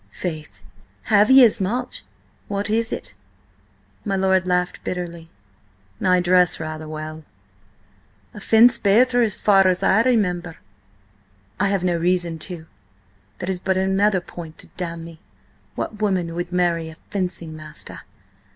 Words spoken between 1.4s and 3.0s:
as much? What is